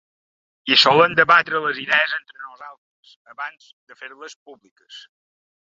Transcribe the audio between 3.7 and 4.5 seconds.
de fer-les